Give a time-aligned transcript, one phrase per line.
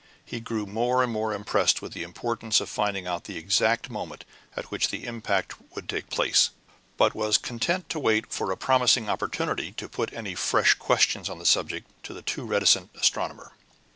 [0.25, 4.25] He grew more and more impressed with the importance of finding out the exact moment
[4.57, 6.49] at which the impact would take place,
[6.97, 11.37] but was content to wait for a promising opportunity to put any fresh questions on
[11.37, 13.51] the subject to the too reticent astronomer.